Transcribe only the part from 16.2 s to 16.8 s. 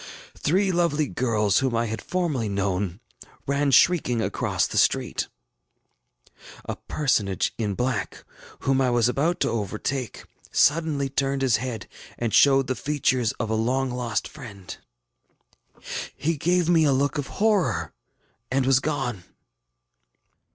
gave